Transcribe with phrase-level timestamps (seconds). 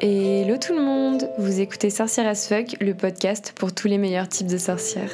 [0.00, 4.28] Hello tout le monde, vous écoutez Sorcière as Fuck, le podcast pour tous les meilleurs
[4.28, 5.10] types de sorcières.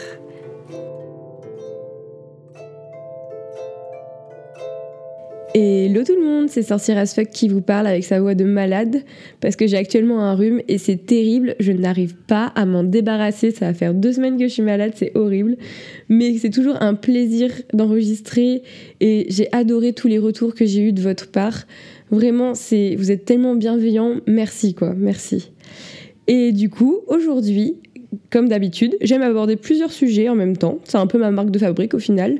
[5.54, 8.44] Hello tout le monde, c'est Sorcière as Fuck qui vous parle avec sa voix de
[8.44, 9.04] malade
[9.40, 13.52] parce que j'ai actuellement un rhume et c'est terrible, je n'arrive pas à m'en débarrasser,
[13.52, 15.56] ça va faire deux semaines que je suis malade, c'est horrible,
[16.10, 18.62] mais c'est toujours un plaisir d'enregistrer
[19.00, 21.64] et j'ai adoré tous les retours que j'ai eus de votre part.
[22.14, 24.20] Vraiment, c'est, vous êtes tellement bienveillants.
[24.28, 24.94] Merci, quoi.
[24.96, 25.50] Merci.
[26.28, 27.74] Et du coup, aujourd'hui,
[28.30, 30.78] comme d'habitude, j'aime aborder plusieurs sujets en même temps.
[30.84, 32.38] C'est un peu ma marque de fabrique au final.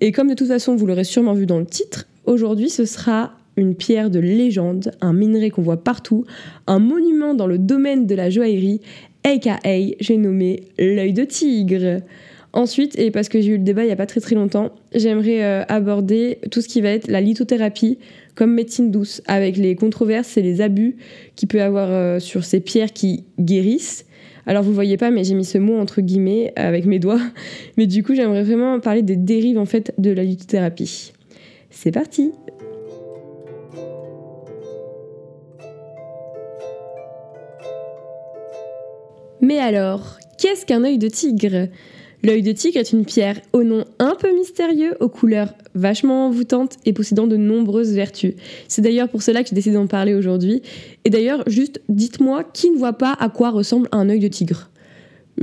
[0.00, 3.32] Et comme de toute façon, vous l'aurez sûrement vu dans le titre, aujourd'hui, ce sera
[3.56, 6.24] une pierre de légende, un minerai qu'on voit partout,
[6.68, 8.80] un monument dans le domaine de la joaillerie,
[9.24, 9.58] aka
[9.98, 12.02] j'ai nommé l'œil de tigre.
[12.52, 14.70] Ensuite, et parce que j'ai eu le débat il n'y a pas très très longtemps,
[14.94, 17.98] j'aimerais euh, aborder tout ce qui va être la lithothérapie,
[18.38, 20.94] comme médecine douce, avec les controverses et les abus
[21.34, 24.06] qu'il peut avoir euh, sur ces pierres qui guérissent.
[24.46, 27.20] Alors vous voyez pas, mais j'ai mis ce mot entre guillemets avec mes doigts.
[27.76, 31.12] Mais du coup, j'aimerais vraiment parler des dérives en fait de la lithothérapie.
[31.70, 32.30] C'est parti.
[39.40, 41.66] Mais alors, qu'est-ce qu'un œil de tigre?
[42.22, 46.76] L'œil de tigre est une pierre au nom un peu mystérieux, aux couleurs vachement envoûtantes
[46.84, 48.34] et possédant de nombreuses vertus.
[48.66, 50.62] C'est d'ailleurs pour cela que j'ai décidé d'en parler aujourd'hui.
[51.04, 54.70] Et d'ailleurs, juste dites-moi qui ne voit pas à quoi ressemble un œil de tigre?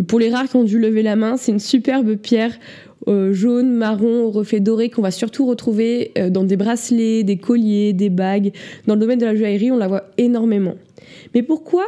[0.07, 2.51] Pour les rares qui ont dû lever la main, c'est une superbe pierre
[3.07, 7.37] euh, jaune, marron, au reflet doré qu'on va surtout retrouver euh, dans des bracelets, des
[7.37, 8.51] colliers, des bagues.
[8.87, 10.75] Dans le domaine de la joaillerie, on la voit énormément.
[11.33, 11.85] Mais pourquoi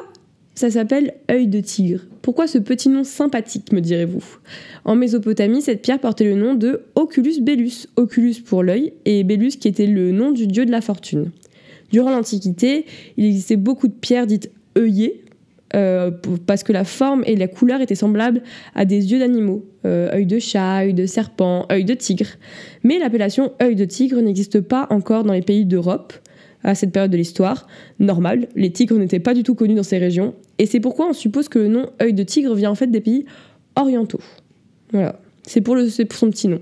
[0.57, 2.01] ça s'appelle œil de tigre.
[2.23, 4.39] Pourquoi ce petit nom sympathique, me direz-vous?
[4.85, 9.51] En Mésopotamie, cette pierre portait le nom de Oculus Bellus, Oculus pour l'œil, et Bellus
[9.59, 11.29] qui était le nom du dieu de la fortune.
[11.91, 15.23] Durant l'Antiquité, il existait beaucoup de pierres dites œillées,
[15.75, 16.09] euh,
[16.47, 18.41] parce que la forme et la couleur étaient semblables
[18.73, 22.29] à des yeux d'animaux, euh, œil de chat, œil de serpent, œil de tigre.
[22.81, 26.13] Mais l'appellation œil de tigre n'existe pas encore dans les pays d'Europe,
[26.67, 27.65] à cette période de l'histoire.
[27.99, 31.13] Normal, les tigres n'étaient pas du tout connus dans ces régions, et c'est pourquoi on
[31.13, 33.25] suppose que le nom œil de tigre vient en fait des pays
[33.75, 34.21] orientaux.
[34.91, 35.19] Voilà.
[35.49, 36.59] C'est pour, son petit nom.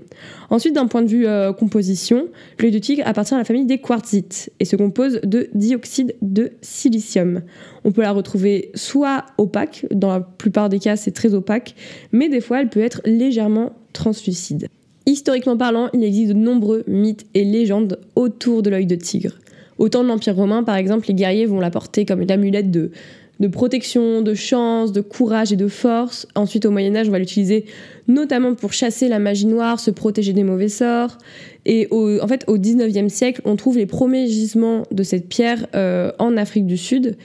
[0.52, 2.28] Ensuite, d'un point de vue euh, composition,
[2.60, 6.52] l'œil de tigre appartient à la famille des quartzites et se compose de dioxyde de
[6.62, 7.42] silicium.
[7.84, 11.74] On peut la retrouver soit opaque, dans la plupart des cas c'est très opaque,
[12.12, 14.68] mais des fois elle peut être légèrement translucide.
[15.08, 19.40] Historiquement parlant, il existe de nombreux mythes et légendes autour de l'œil de tigre.
[19.78, 22.72] Au temps de l'Empire romain, par exemple, les guerriers vont la porter comme une amulette
[22.72, 22.91] de,
[23.40, 26.28] de protection, de chance, de courage et de force.
[26.36, 27.66] Ensuite, au Moyen Âge, on va l'utiliser
[28.08, 31.18] notamment pour chasser la magie noire, se protéger des mauvais sorts.
[31.66, 36.12] Et en fait, au 19e siècle, on trouve les premiers gisements de cette pierre euh,
[36.19, 37.18] en Afrique du Sud.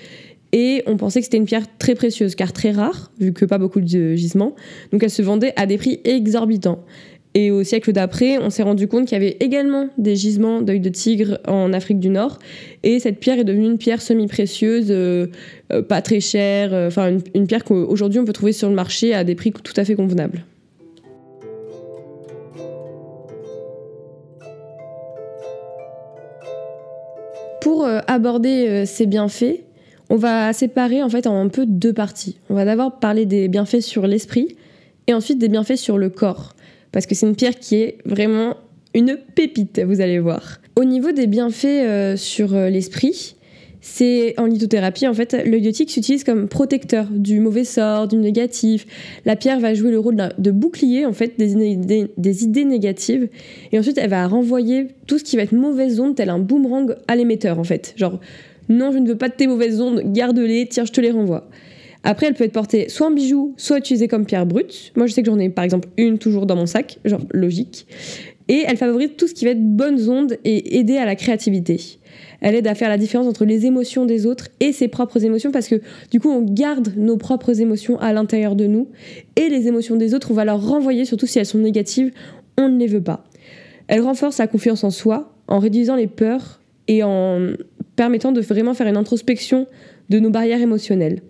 [0.52, 3.58] Et on pensait que c'était une pierre très précieuse, car très rare, vu que pas
[3.58, 4.56] beaucoup de gisements.
[4.90, 6.84] Donc elle se vendait à des prix exorbitants.
[7.34, 10.80] Et au siècle d'après, on s'est rendu compte qu'il y avait également des gisements d'œil
[10.80, 12.38] de tigre en Afrique du Nord.
[12.82, 15.28] Et cette pierre est devenue une pierre semi-précieuse, euh,
[15.72, 19.14] euh, pas très chère, euh, enfin une, pierre qu'aujourd'hui on peut trouver sur le marché
[19.14, 20.44] à des prix tout à fait convenables.
[27.60, 29.60] Pour aborder ces bienfaits,
[30.08, 32.38] on va séparer en fait en un peu deux parties.
[32.48, 34.56] On va d'abord parler des bienfaits sur l'esprit
[35.06, 36.54] et ensuite des bienfaits sur le corps
[36.92, 38.56] parce que c'est une pierre qui est vraiment
[38.94, 40.60] une pépite, vous allez voir.
[40.76, 43.36] Au niveau des bienfaits euh, sur euh, l'esprit,
[43.80, 48.86] c'est en lithothérapie, en fait, l'œil s'utilise comme protecteur du mauvais sort, du négatif.
[49.24, 53.28] La pierre va jouer le rôle de bouclier, en fait, des idées, des idées négatives.
[53.72, 56.94] Et ensuite, elle va renvoyer tout ce qui va être mauvaise onde, tel un boomerang
[57.08, 57.94] à l'émetteur, en fait.
[57.96, 58.20] Genre,
[58.68, 61.48] non, je ne veux pas de tes mauvaises ondes, garde-les, tiens, je te les renvoie.
[62.02, 64.92] Après, elle peut être portée soit en bijou, soit utilisée comme pierre brute.
[64.96, 67.86] Moi, je sais que j'en ai par exemple une toujours dans mon sac, genre logique.
[68.48, 71.78] Et elle favorise tout ce qui va être bonnes ondes et aider à la créativité.
[72.40, 75.52] Elle aide à faire la différence entre les émotions des autres et ses propres émotions
[75.52, 75.80] parce que
[76.10, 78.88] du coup, on garde nos propres émotions à l'intérieur de nous
[79.36, 82.10] et les émotions des autres, on va leur renvoyer, surtout si elles sont négatives,
[82.58, 83.24] on ne les veut pas.
[83.88, 87.50] Elle renforce la confiance en soi en réduisant les peurs et en
[87.94, 89.66] permettant de vraiment faire une introspection
[90.08, 91.20] de nos barrières émotionnelles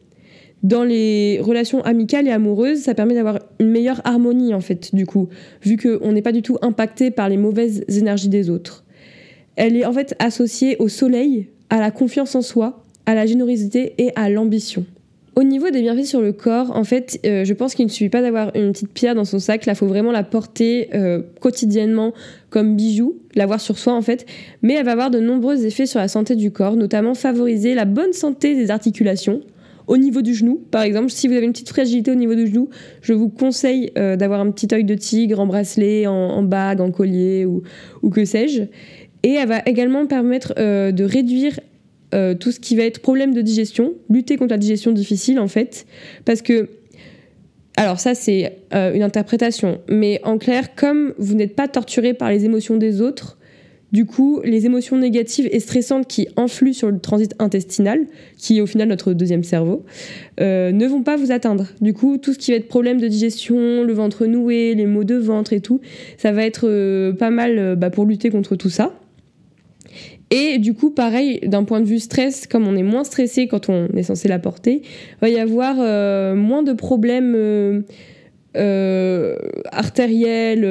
[0.63, 5.07] dans les relations amicales et amoureuses, ça permet d'avoir une meilleure harmonie en fait, du
[5.07, 5.29] coup,
[5.63, 8.85] vu qu'on n'est pas du tout impacté par les mauvaises énergies des autres.
[9.57, 13.95] Elle est en fait associée au soleil, à la confiance en soi, à la générosité
[13.99, 14.85] et à l'ambition.
[15.37, 18.11] Au niveau des bienfaits sur le corps, en fait, euh, je pense qu'il ne suffit
[18.11, 19.65] pas d'avoir une petite pierre dans son sac.
[19.65, 22.13] Là, il faut vraiment la porter euh, quotidiennement
[22.51, 24.27] comme bijou, l'avoir sur soi en fait.
[24.63, 27.85] Mais elle va avoir de nombreux effets sur la santé du corps, notamment favoriser la
[27.85, 29.41] bonne santé des articulations.
[29.91, 32.47] Au niveau du genou, par exemple, si vous avez une petite fragilité au niveau du
[32.47, 32.71] genou,
[33.03, 36.91] je vous conseille euh, d'avoir un petit œil de tigre en bracelet, en, bague, en
[36.91, 37.63] collier ou,
[38.03, 38.63] ou que sais-je.
[39.23, 41.59] Et elle va également permettre de réduire
[42.13, 45.47] euh, tout ce qui va être problème de digestion, lutter contre la digestion difficile en
[45.47, 45.87] fait,
[46.25, 46.69] parce que
[47.77, 52.31] alors ça c'est euh, une interprétation, mais en clair, comme vous n'êtes pas torturé par
[52.31, 53.39] les émotions des autres,
[53.93, 58.07] du coup, les émotions négatives et stressantes qui influent sur le transit intestinal,
[58.37, 59.85] qui est au final notre deuxième cerveau,
[60.41, 61.67] euh, ne vont pas vous atteindre.
[61.81, 65.05] Du coup, tout ce qui va être problème de digestion, le ventre noué, les maux
[65.05, 65.81] de ventre et tout,
[66.19, 68.93] ça va être pas mal bah, pour lutter contre tout ça.
[70.31, 73.69] Et du coup, pareil, d'un point de vue stress, comme on est moins stressé quand
[73.69, 77.83] on est censé la porter, il va y avoir euh, moins de problèmes euh,
[78.57, 79.37] euh,
[79.73, 80.65] artériels,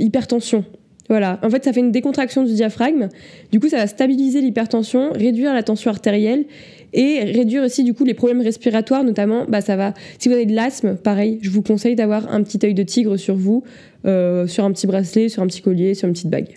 [0.00, 0.64] hypertension.
[1.08, 3.08] Voilà, en fait, ça fait une décontraction du diaphragme.
[3.52, 6.46] Du coup, ça va stabiliser l'hypertension, réduire la tension artérielle
[6.92, 9.44] et réduire aussi du coup les problèmes respiratoires, notamment.
[9.48, 9.94] Bah, ça va.
[10.18, 13.16] Si vous avez de l'asthme, pareil, je vous conseille d'avoir un petit œil de tigre
[13.16, 13.64] sur vous,
[14.04, 16.56] sur un petit bracelet, sur un petit collier, sur une petite bague.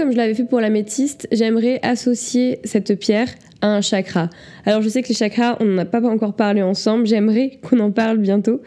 [0.00, 3.28] Comme je l'avais fait pour la métiste, j'aimerais associer cette pierre
[3.60, 4.30] à un chakra.
[4.64, 7.80] Alors je sais que les chakras, on n'en a pas encore parlé ensemble, j'aimerais qu'on
[7.80, 8.62] en parle bientôt.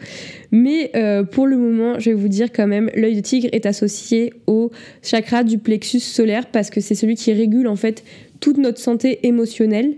[0.52, 3.66] Mais euh, pour le moment, je vais vous dire quand même, l'œil de tigre est
[3.66, 4.70] associé au
[5.02, 8.04] chakra du plexus solaire parce que c'est celui qui régule en fait
[8.38, 9.94] toute notre santé émotionnelle.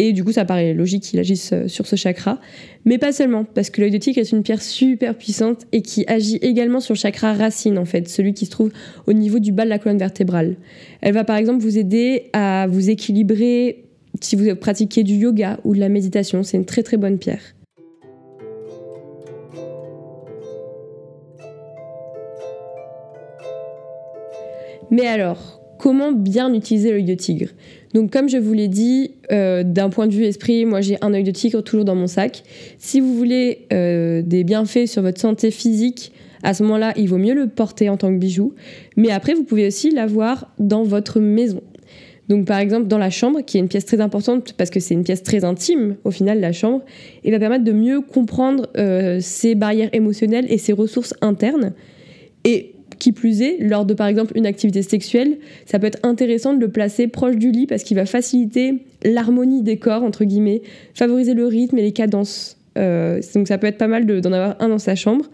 [0.00, 2.40] Et du coup, ça paraît logique qu'il agisse euh, sur ce chakra.
[2.84, 6.04] Mais pas seulement, parce que l'œil de tigre est une pierre super puissante et qui
[6.06, 8.70] agit également sur le chakra racine, en fait, celui qui se trouve
[9.06, 10.56] au niveau du bas de la colonne vertébrale.
[11.00, 13.84] Elle va par exemple vous aider à vous équilibrer
[14.20, 16.44] si vous pratiquez du yoga ou de la méditation.
[16.44, 17.42] C'est une très très bonne pierre.
[24.90, 27.48] Mais alors, comment bien utiliser l'œil de tigre
[27.94, 31.14] donc comme je vous l'ai dit, euh, d'un point de vue esprit, moi j'ai un
[31.14, 32.42] œil de tigre toujours dans mon sac.
[32.78, 37.18] Si vous voulez euh, des bienfaits sur votre santé physique, à ce moment-là, il vaut
[37.18, 38.54] mieux le porter en tant que bijou.
[38.96, 41.62] Mais après, vous pouvez aussi l'avoir dans votre maison.
[42.28, 44.92] Donc par exemple dans la chambre, qui est une pièce très importante parce que c'est
[44.92, 46.84] une pièce très intime au final la chambre,
[47.24, 51.72] et va permettre de mieux comprendre euh, ses barrières émotionnelles et ses ressources internes.
[52.44, 56.54] Et qui plus est, lors de par exemple une activité sexuelle, ça peut être intéressant
[56.54, 58.74] de le placer proche du lit parce qu'il va faciliter
[59.04, 60.62] l'harmonie des corps, entre guillemets,
[60.94, 62.56] favoriser le rythme et les cadences.
[62.76, 65.24] Euh, donc ça peut être pas mal d'en avoir un dans sa chambre.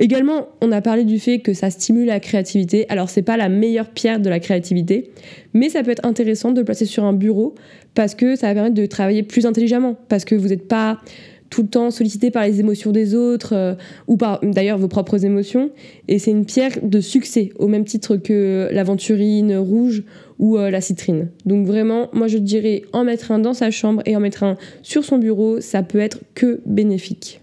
[0.00, 2.86] Également, on a parlé du fait que ça stimule la créativité.
[2.88, 5.10] Alors, c'est pas la meilleure pierre de la créativité,
[5.54, 7.56] mais ça peut être intéressant de le placer sur un bureau
[7.94, 9.96] parce que ça va permettre de travailler plus intelligemment.
[10.08, 11.00] Parce que vous n'êtes pas
[11.50, 13.74] tout le temps sollicité par les émotions des autres euh,
[14.06, 15.70] ou par d'ailleurs vos propres émotions.
[16.08, 20.04] Et c'est une pierre de succès, au même titre que l'aventurine rouge
[20.38, 21.28] ou euh, la citrine.
[21.46, 24.56] Donc vraiment, moi je dirais en mettre un dans sa chambre et en mettre un
[24.82, 27.40] sur son bureau, ça peut être que bénéfique.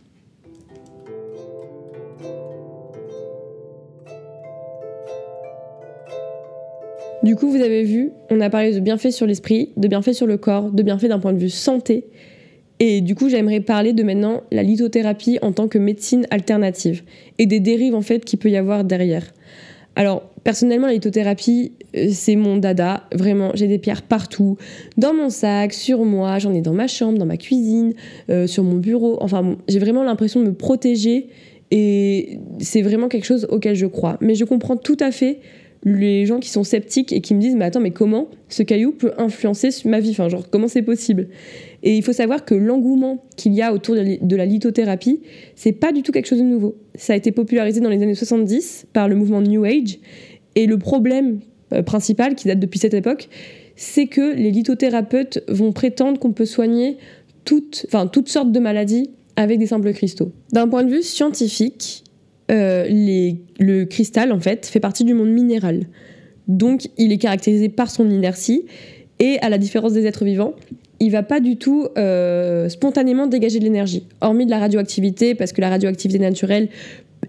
[7.26, 10.28] Du coup, vous avez vu, on a parlé de bienfaits sur l'esprit, de bienfaits sur
[10.28, 12.06] le corps, de bienfaits d'un point de vue santé.
[12.80, 17.04] Et du coup, j'aimerais parler de maintenant la lithothérapie en tant que médecine alternative
[17.38, 19.34] et des dérives en fait qu'il peut y avoir derrière.
[19.96, 23.04] Alors, personnellement, la lithothérapie, euh, c'est mon dada.
[23.14, 24.58] Vraiment, j'ai des pierres partout.
[24.98, 27.94] Dans mon sac, sur moi, j'en ai dans ma chambre, dans ma cuisine,
[28.30, 29.18] euh, sur mon bureau.
[29.22, 31.30] Enfin, j'ai vraiment l'impression de me protéger
[31.72, 34.18] et c'est vraiment quelque chose auquel je crois.
[34.20, 35.40] Mais je comprends tout à fait
[35.86, 38.92] les gens qui sont sceptiques et qui me disent mais attends mais comment ce caillou
[38.92, 40.12] peut influencer ma vie?
[40.12, 41.30] Enfin genre comment c'est possible?
[41.84, 45.22] Et il faut savoir que l'engouement qu'il y a autour de la lithothérapie
[45.56, 46.76] c'est pas du tout quelque chose de nouveau.
[46.96, 50.00] Ça a été popularisé dans les années 70 par le mouvement New Age.
[50.56, 51.40] Et le problème
[51.72, 53.30] euh, principal qui date depuis cette époque
[53.76, 56.98] c'est que les lithothérapeutes vont prétendre qu'on peut soigner
[57.44, 60.32] toutes, enfin, toutes sortes de maladies avec des simples cristaux.
[60.52, 62.05] D'un point de vue scientifique,
[62.52, 62.86] euh,
[63.60, 65.86] le cristal, en fait, fait partie du monde minéral.
[66.48, 68.66] Donc, il est caractérisé par son inertie.
[69.20, 70.54] Et à la différence des êtres vivants,
[71.00, 75.54] il va pas du tout euh, spontanément dégager de l'énergie, hormis de la radioactivité, parce
[75.54, 76.70] que la radioactivité naturelle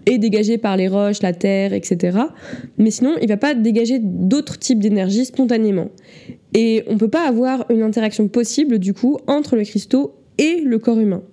[0.05, 2.17] est dégagée par les roches, la terre, etc.
[2.77, 5.89] Mais sinon, il va pas dégager d'autres types d'énergie spontanément.
[6.53, 10.79] Et on peut pas avoir une interaction possible, du coup, entre le cristaux et le
[10.79, 11.23] corps humain.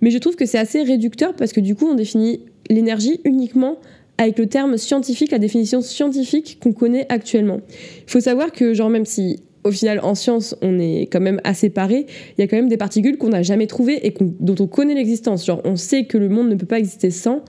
[0.00, 2.40] Mais je trouve que c'est assez réducteur parce que du coup, on définit
[2.72, 3.78] l'énergie uniquement
[4.18, 7.60] avec le terme scientifique, la définition scientifique qu'on connaît actuellement.
[8.06, 11.40] Il faut savoir que, genre, même si au final, en science, on est quand même
[11.44, 12.06] assez paré.
[12.36, 14.94] Il y a quand même des particules qu'on n'a jamais trouvées et dont on connaît
[14.94, 15.46] l'existence.
[15.46, 17.44] Genre, on sait que le monde ne peut pas exister sans,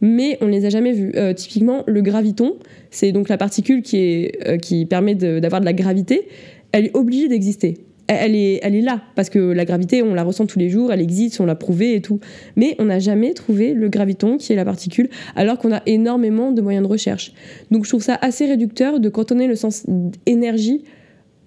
[0.00, 1.12] mais on ne les a jamais vues.
[1.14, 2.56] Euh, typiquement, le graviton,
[2.90, 6.26] c'est donc la particule qui, est, euh, qui permet d'avoir de, la gravité.
[6.72, 7.78] Elle est obligée d'exister.
[8.20, 11.40] Elle, est, là, parce que la gravité, on la ressent tous les jours, elle existe,
[11.40, 12.20] on l'a prouvé et tout.
[12.56, 16.52] Mais on n'a jamais trouvé le graviton, qui est la particule, alors qu'on a énormément
[16.52, 17.32] de moyens de recherche.
[17.70, 19.86] Donc je trouve ça assez réducteur de cantonner le sens
[20.26, 20.84] énergie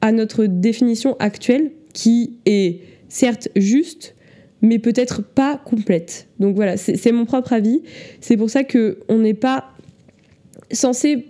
[0.02, 4.16] à notre définition actuelle, qui est certes juste,
[4.62, 6.28] mais peut-être pas complète.
[6.40, 7.82] Donc voilà, c'est mon propre avis.
[8.20, 9.66] C'est pour ça que on n'est pas
[10.72, 11.26] censé.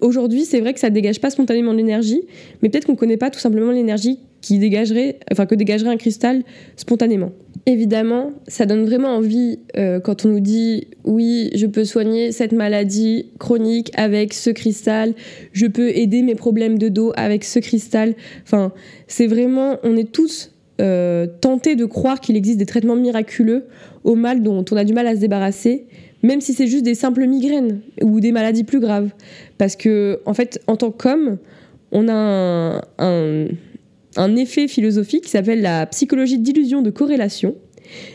[0.00, 2.22] Aujourd'hui, c'est vrai que ça dégage pas spontanément l'énergie,
[2.62, 6.42] mais peut-être qu'on connaît pas tout simplement l'énergie qui dégagerait, enfin que dégagerait un cristal
[6.76, 7.32] spontanément.
[7.66, 12.52] Évidemment, ça donne vraiment envie euh, quand on nous dit oui, je peux soigner cette
[12.52, 15.14] maladie chronique avec ce cristal,
[15.52, 18.14] je peux aider mes problèmes de dos avec ce cristal.
[18.44, 18.72] Enfin,
[19.06, 23.64] c'est vraiment, on est tous euh, tentés de croire qu'il existe des traitements miraculeux
[24.04, 25.86] au mal dont on a du mal à se débarrasser,
[26.22, 29.10] même si c'est juste des simples migraines ou des maladies plus graves.
[29.58, 31.38] Parce que, en fait, en tant qu'homme,
[31.90, 33.46] on a un un
[34.36, 37.56] effet philosophique qui s'appelle la psychologie d'illusion de corrélation.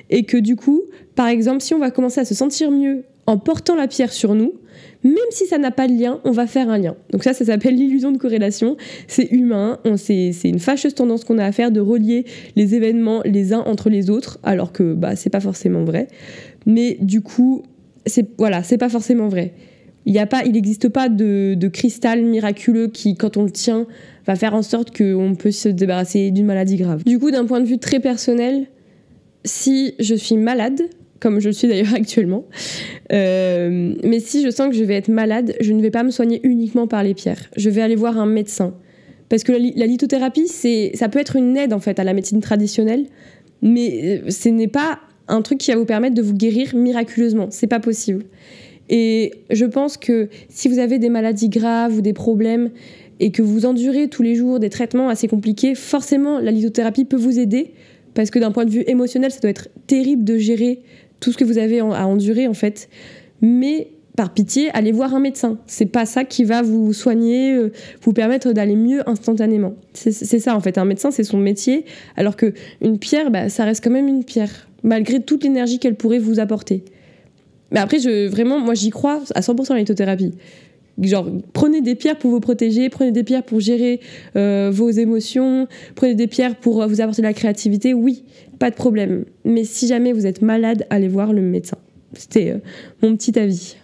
[0.10, 0.83] Et que du coup,
[1.15, 4.36] par exemple, si on va commencer à se sentir mieux en portant la pierre sur
[4.36, 4.53] nous,
[5.03, 6.95] même si ça n'a pas de lien, on va faire un lien.
[7.12, 8.77] Donc ça, ça s'appelle l'illusion de corrélation.
[9.07, 13.53] C'est humain, c'est une fâcheuse tendance qu'on a à faire de relier les événements les
[13.53, 16.07] uns entre les autres, alors que bah, c'est pas forcément vrai.
[16.65, 17.63] Mais du coup,
[18.38, 19.53] voilà, c'est pas forcément vrai.
[20.05, 20.13] Il
[20.51, 23.88] n'existe pas, pas de, cristal miraculeux qui, quand on le tient,
[24.25, 27.03] va faire en sorte qu'on peut se débarrasser d'une maladie grave.
[27.03, 28.67] Du coup, d'un point de vue très personnel,
[29.45, 30.81] si je suis malade,
[31.19, 32.45] comme je suis d'ailleurs actuellement,
[33.12, 36.12] euh, mais si je sens que je vais être malade, je ne vais pas me
[36.12, 37.50] soigner uniquement par les pierres.
[37.55, 38.74] Je vais aller voir un médecin.
[39.29, 42.41] Parce que la, la lithothérapie, ça peut être une aide en fait à la médecine
[42.41, 43.05] traditionnelle,
[43.62, 47.48] mais euh, ce n'est pas un truc qui va vous permettre de vous guérir miraculeusement.
[47.50, 48.25] C'est pas possible.
[48.89, 52.71] Et je pense que si vous avez des maladies graves ou des problèmes
[53.19, 57.17] et que vous endurez tous les jours des traitements assez compliqués, forcément la lithothérapie peut
[57.17, 57.71] vous aider
[58.13, 60.81] parce que d'un point de vue émotionnel, ça doit être terrible de gérer
[61.19, 62.89] tout ce que vous avez à endurer en fait.
[63.41, 65.57] Mais par pitié, allez voir un médecin.
[65.65, 67.71] C'est pas ça qui va vous soigner, euh,
[68.01, 69.73] vous permettre d'aller mieux instantanément.
[69.93, 70.77] C'est ça en fait.
[70.77, 71.85] Un médecin, c'est son métier,
[72.15, 75.95] alors que une pierre, bah, ça reste quand même une pierre, malgré toute l'énergie qu'elle
[75.95, 76.83] pourrait vous apporter.
[77.73, 80.31] Mais après, je, vraiment, moi, j'y crois à 100% à la lithothérapie.
[81.01, 83.99] Genre, prenez des pierres pour vous protéger, prenez des pierres pour gérer
[84.35, 88.23] euh, vos émotions, prenez des pierres pour vous apporter de la créativité, oui,
[88.59, 89.25] pas de problème.
[89.43, 91.77] Mais si jamais vous êtes malade, allez voir le médecin.
[92.13, 92.57] C'était euh,
[93.01, 93.75] mon petit avis.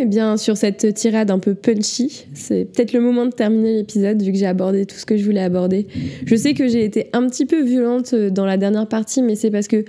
[0.00, 4.22] Et bien sur cette tirade un peu punchy, c'est peut-être le moment de terminer l'épisode
[4.22, 5.88] vu que j'ai abordé tout ce que je voulais aborder.
[6.24, 9.50] Je sais que j'ai été un petit peu violente dans la dernière partie, mais c'est
[9.50, 9.84] parce que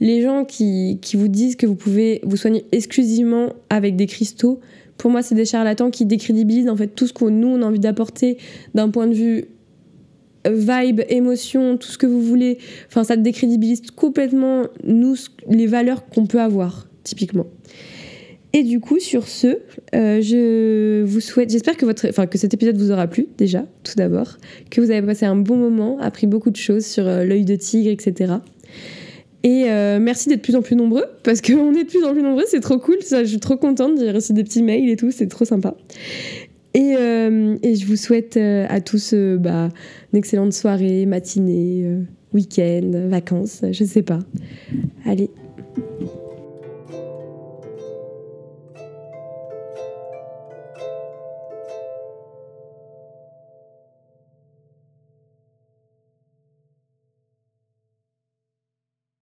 [0.00, 4.60] les gens qui, qui, vous disent que vous pouvez vous soigner exclusivement avec des cristaux,
[4.98, 7.64] pour moi, c'est des charlatans qui décrédibilisent en fait tout ce que nous on a
[7.64, 8.36] envie d'apporter
[8.74, 9.46] d'un point de vue
[10.46, 12.58] vibe, émotion, tout ce que vous voulez.
[12.88, 15.16] Enfin, ça décrédibilise complètement nous
[15.48, 17.46] les valeurs qu'on peut avoir, typiquement.
[18.56, 19.58] Et du coup, sur ce,
[19.96, 24.38] euh, je vous souhaite, j'espère que, cet épisode vous aura plu déjà, tout d'abord,
[24.70, 27.56] que vous avez passé un bon moment, appris beaucoup de choses sur euh, l'œil de
[27.56, 28.34] tigre, etc.
[29.42, 32.12] Et euh, merci d'être de plus en plus nombreux, parce qu'on est de plus en
[32.12, 34.88] plus nombreux, c'est trop cool, ça, je suis trop contente, j'ai reçu des petits mails
[34.88, 35.74] et tout, c'est trop sympa.
[36.74, 39.68] Et, et, je vous souhaite à tous bah,
[40.12, 41.84] une excellente soirée, matinée,
[42.32, 44.20] week-end, vacances, je sais pas.
[45.04, 45.30] Allez.